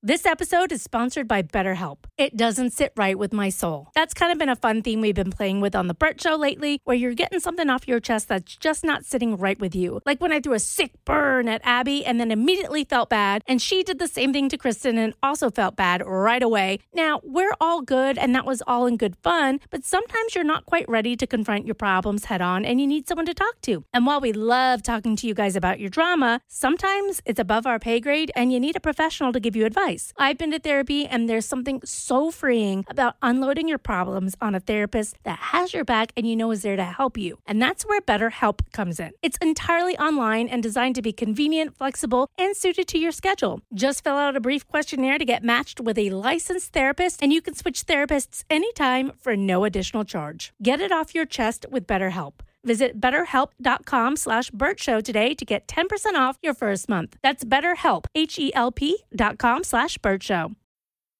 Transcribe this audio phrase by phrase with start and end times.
[0.00, 2.04] This episode is sponsored by BetterHelp.
[2.16, 3.88] It doesn't sit right with my soul.
[3.96, 6.36] That's kind of been a fun theme we've been playing with on The Bert Show
[6.36, 10.00] lately, where you're getting something off your chest that's just not sitting right with you.
[10.06, 13.60] Like when I threw a sick burn at Abby and then immediately felt bad, and
[13.60, 16.78] she did the same thing to Kristen and also felt bad right away.
[16.94, 20.64] Now, we're all good and that was all in good fun, but sometimes you're not
[20.64, 23.84] quite ready to confront your problems head on and you need someone to talk to.
[23.92, 27.80] And while we love talking to you guys about your drama, sometimes it's above our
[27.80, 29.87] pay grade and you need a professional to give you advice.
[30.18, 34.60] I've been to therapy, and there's something so freeing about unloading your problems on a
[34.60, 37.38] therapist that has your back and you know is there to help you.
[37.46, 39.12] And that's where BetterHelp comes in.
[39.22, 43.62] It's entirely online and designed to be convenient, flexible, and suited to your schedule.
[43.72, 47.40] Just fill out a brief questionnaire to get matched with a licensed therapist, and you
[47.40, 50.52] can switch therapists anytime for no additional charge.
[50.62, 52.34] Get it off your chest with BetterHelp.
[52.64, 57.16] Visit betterhelp.com slash Show today to get 10% off your first month.
[57.22, 60.52] That's betterhelp, H-E-L-P dot com slash Show.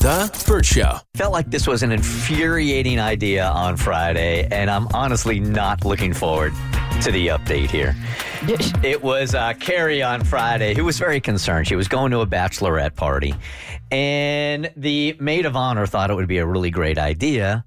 [0.00, 0.98] The Bert Show.
[1.16, 6.52] Felt like this was an infuriating idea on Friday, and I'm honestly not looking forward
[7.02, 7.96] to the update here.
[8.84, 11.66] it was uh, Carrie on Friday who was very concerned.
[11.66, 13.34] She was going to a bachelorette party,
[13.90, 17.64] and the maid of honor thought it would be a really great idea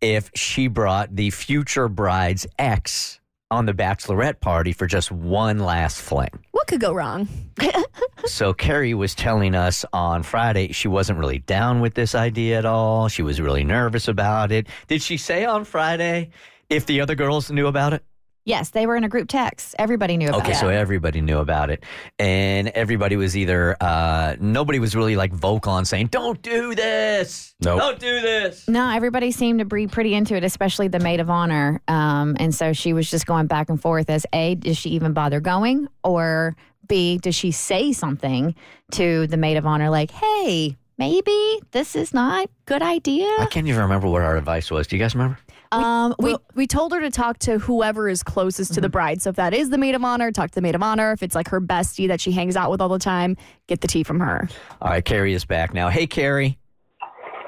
[0.00, 6.00] if she brought the future bride's ex on the bachelorette party for just one last
[6.00, 6.30] fling.
[6.74, 7.28] Could go wrong?
[8.24, 12.66] so Carrie was telling us on Friday she wasn't really down with this idea at
[12.66, 13.06] all.
[13.06, 14.66] She was really nervous about it.
[14.88, 16.30] Did she say on Friday
[16.68, 18.02] if the other girls knew about it?
[18.46, 19.74] Yes, they were in a group text.
[19.78, 20.56] Everybody knew about okay, it.
[20.56, 21.82] Okay, so everybody knew about it.
[22.18, 27.54] And everybody was either, uh, nobody was really like vocal on saying, don't do this.
[27.62, 27.80] Nope.
[27.80, 28.68] Don't do this.
[28.68, 31.80] No, everybody seemed to be pretty into it, especially the maid of honor.
[31.88, 35.14] Um, and so she was just going back and forth as A, does she even
[35.14, 35.88] bother going?
[36.02, 36.54] Or
[36.86, 38.54] B, does she say something
[38.92, 43.26] to the maid of honor like, hey, maybe this is not good idea?
[43.38, 44.86] I can't even remember what our advice was.
[44.86, 45.38] Do you guys remember?
[45.74, 49.22] Um, we we told her to talk to whoever is closest to the bride.
[49.22, 51.12] So if that is the maid of honor, talk to the maid of honor.
[51.12, 53.36] If it's like her bestie that she hangs out with all the time,
[53.66, 54.48] get the tea from her.
[54.80, 55.88] All right, Carrie is back now.
[55.88, 56.58] Hey, Carrie.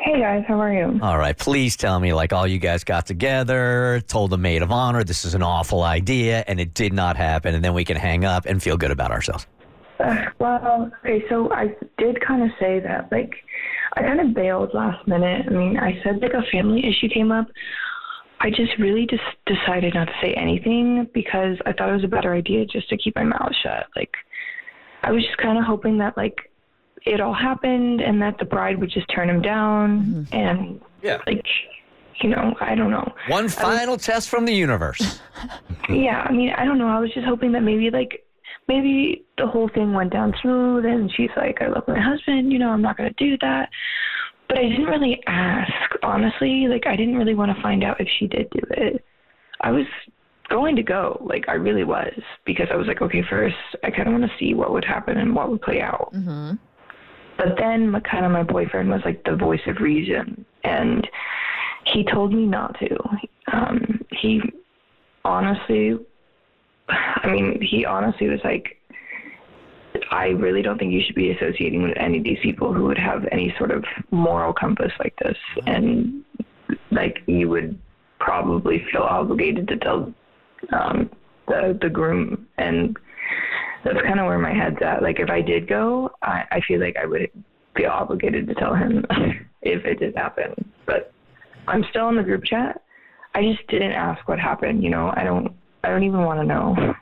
[0.00, 1.00] Hey guys, how are you?
[1.02, 4.70] All right, please tell me, like, all you guys got together, told the maid of
[4.70, 7.96] honor this is an awful idea, and it did not happen, and then we can
[7.96, 9.48] hang up and feel good about ourselves.
[9.98, 13.34] Uh, well, okay, so I did kind of say that, like,
[13.96, 15.46] I kind of bailed last minute.
[15.48, 17.46] I mean, I said like a family issue came up.
[18.40, 22.08] I just really just decided not to say anything because I thought it was a
[22.08, 23.86] better idea just to keep my mouth shut.
[23.96, 24.12] Like,
[25.02, 26.50] I was just kind of hoping that like
[27.06, 30.34] it all happened and that the bride would just turn him down mm-hmm.
[30.34, 31.44] and yeah, like
[32.22, 33.12] you know, I don't know.
[33.28, 35.20] One final was, test from the universe.
[35.88, 36.88] yeah, I mean, I don't know.
[36.88, 38.24] I was just hoping that maybe like
[38.68, 42.58] maybe the whole thing went down smooth and she's like, I love my husband, you
[42.58, 43.68] know, I'm not going to do that.
[44.48, 46.68] But I didn't really ask, honestly.
[46.68, 49.04] Like, I didn't really want to find out if she did do it.
[49.60, 49.86] I was
[50.48, 52.12] going to go, like, I really was,
[52.44, 55.16] because I was like, okay, first, I kind of want to see what would happen
[55.16, 56.12] and what would play out.
[56.14, 56.52] Mm-hmm.
[57.36, 61.06] But then, my, kind of, my boyfriend was like the voice of reason, and
[61.84, 62.96] he told me not to.
[63.52, 64.40] Um, he
[65.24, 65.98] honestly,
[66.88, 68.75] I mean, he honestly was like,
[70.10, 72.98] I really don't think you should be associating with any of these people who would
[72.98, 75.36] have any sort of moral compass like this.
[75.66, 76.24] And
[76.90, 77.78] like you would
[78.18, 80.12] probably feel obligated to tell
[80.72, 81.10] um,
[81.48, 82.96] the the groom, and
[83.84, 85.02] that's kind of where my head's at.
[85.02, 87.30] Like if I did go, I, I feel like I would
[87.76, 89.04] feel obligated to tell him
[89.62, 90.54] if it did happen.
[90.86, 91.12] But
[91.68, 92.82] I'm still in the group chat.
[93.34, 94.82] I just didn't ask what happened.
[94.82, 95.52] You know, I don't.
[95.84, 96.94] I don't even want to know.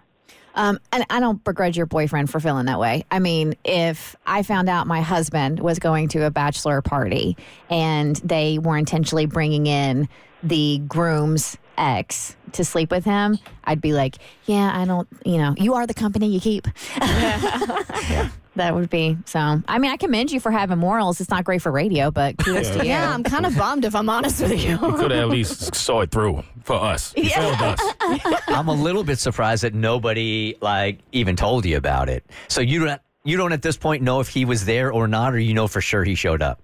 [0.54, 3.04] Um, and I don't begrudge your boyfriend for feeling that way.
[3.10, 7.36] I mean, if I found out my husband was going to a bachelor party
[7.68, 10.08] and they were intentionally bringing in
[10.42, 15.54] the groom's ex to sleep with him, I'd be like, yeah, I don't, you know,
[15.58, 16.68] you are the company you keep.
[16.96, 18.30] yeah.
[18.56, 19.38] That would be so.
[19.66, 21.20] I mean, I commend you for having morals.
[21.20, 22.90] It's not great for radio, but kudos to you.
[22.90, 24.72] Yeah, I'm kind of bummed if I'm honest with you.
[24.72, 27.12] You could at least saw it through for us.
[27.16, 27.76] You yeah.
[27.76, 28.42] us.
[28.48, 32.24] I'm a little bit surprised that nobody like even told you about it.
[32.48, 35.34] So you don't you don't at this point know if he was there or not,
[35.34, 36.60] or you know for sure he showed up.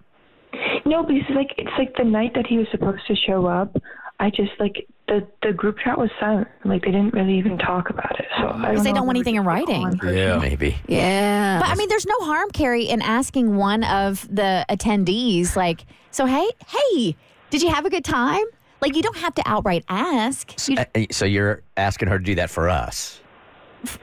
[0.84, 3.76] No, because like it's like the night that he was supposed to show up.
[4.20, 6.48] I just like the the group chat was silent.
[6.64, 8.26] Like they didn't really even talk about it.
[8.38, 10.00] So I Because they know don't if want anything in writing.
[10.02, 10.38] Yeah.
[10.38, 10.76] Maybe.
[10.86, 11.58] Yeah.
[11.60, 16.24] But I mean, there's no harm, Carrie, in asking one of the attendees, like, so
[16.26, 17.16] hey, hey,
[17.50, 18.44] did you have a good time?
[18.80, 20.66] Like, you don't have to outright ask.
[20.68, 23.20] You, Uh, uh, So you're asking her to do that for us.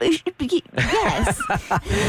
[0.40, 1.40] yes,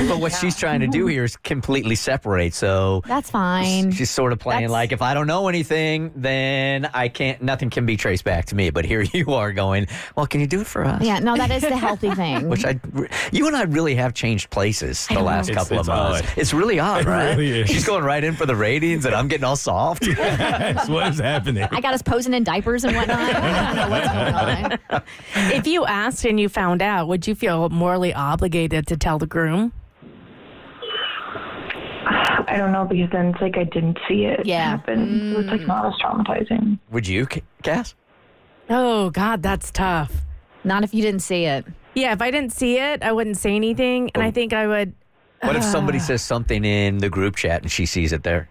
[0.07, 2.53] But what she's trying to do here is completely separate.
[2.53, 3.91] So that's fine.
[3.91, 7.41] she's sort of playing That's- like if I don't know anything, then I can't.
[7.41, 8.69] Nothing can be traced back to me.
[8.69, 9.87] But here you are going.
[10.15, 11.01] Well, can you do it for us?
[11.03, 12.49] Yeah, no, that is the healthy thing.
[12.49, 12.79] Which I,
[13.31, 16.27] you and I really have changed places the last It's- couple it's of months.
[16.31, 16.37] odd.
[16.37, 17.29] It's really odd, It right?
[17.37, 17.69] really is.
[17.69, 20.03] She's going right in for the ratings, and I'm getting all soft.
[20.05, 21.67] That's what is happening.
[21.71, 23.19] I got us posing in diapers and whatnot.
[23.19, 25.03] I don't know what's going on.
[25.53, 29.27] If you asked and you found out, would you feel morally obligated to tell the
[29.27, 29.73] groom?
[32.47, 34.69] I don't know because then it's like I didn't see it Yeah.
[34.69, 35.33] happen.
[35.33, 35.67] So it's like mm.
[35.67, 36.79] not as traumatizing.
[36.91, 37.27] Would you,
[37.61, 37.93] guess?
[38.69, 40.11] Oh, God, that's tough.
[40.63, 41.65] Not if you didn't see it.
[41.95, 44.11] Yeah, if I didn't see it, I wouldn't say anything.
[44.13, 44.31] And I oh.
[44.31, 44.93] think I would.
[45.41, 48.49] What if somebody says something in the group chat and she sees it there?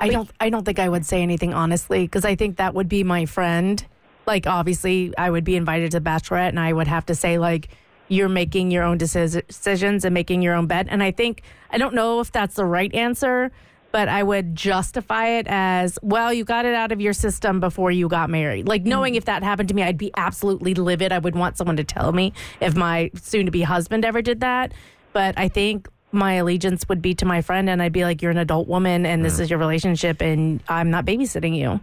[0.00, 0.30] I don't.
[0.40, 3.26] I don't think I would say anything honestly because I think that would be my
[3.26, 3.84] friend.
[4.26, 7.38] Like, obviously, I would be invited to the bachelorette, and I would have to say
[7.38, 7.68] like,
[8.08, 10.86] "You're making your own decisions and making your own bet.
[10.88, 13.50] And I think I don't know if that's the right answer,
[13.92, 17.90] but I would justify it as, "Well, you got it out of your system before
[17.90, 19.18] you got married." Like, knowing mm.
[19.18, 21.12] if that happened to me, I'd be absolutely livid.
[21.12, 24.72] I would want someone to tell me if my soon-to-be husband ever did that.
[25.12, 28.30] But I think my allegiance would be to my friend and I'd be like, You're
[28.30, 29.40] an adult woman and this mm.
[29.40, 31.80] is your relationship and I'm not babysitting you.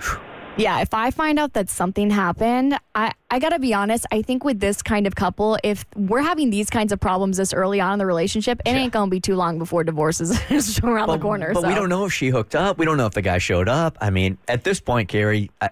[0.56, 4.44] Yeah, if I find out that something happened, I, I gotta be honest, I think
[4.44, 7.94] with this kind of couple, if we're having these kinds of problems this early on
[7.94, 11.18] in the relationship, it ain't gonna be too long before divorce is is around the
[11.18, 11.52] corner.
[11.52, 11.68] But so.
[11.68, 12.78] we don't know if she hooked up.
[12.78, 13.98] We don't know if the guy showed up.
[14.00, 15.70] I mean, at this point, Carrie, I,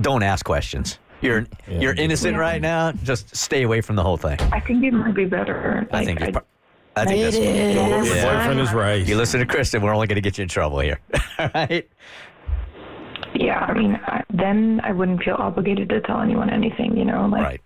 [0.00, 0.98] don't ask questions.
[1.20, 2.92] You're you're innocent right now.
[2.92, 4.40] Just stay away from the whole thing.
[4.50, 5.86] I think it might be better.
[5.92, 6.22] I think.
[6.22, 6.46] I, It's, pro-
[6.96, 7.36] I think that's.
[7.36, 8.38] Your Yeah.
[8.40, 9.06] boyfriend is right.
[9.06, 9.82] You listen to Kristen.
[9.82, 11.00] We're only going to get you in trouble here.
[11.38, 11.88] All right.
[13.34, 16.96] Yeah, I mean, I, then I wouldn't feel obligated to tell anyone anything.
[16.96, 17.60] You know, like Right.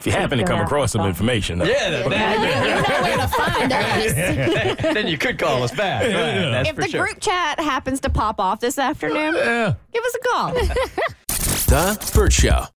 [0.00, 1.64] If you happen to come across some information, though.
[1.64, 2.08] Yeah.
[2.08, 4.82] That, where to find us.
[4.94, 6.02] then you could call us back.
[6.02, 6.10] Right,
[6.50, 7.04] that's If for the sure.
[7.04, 9.74] group chat happens to pop off this afternoon, Yeah.
[9.92, 10.52] give us a call.
[11.72, 12.64] The Bert Show.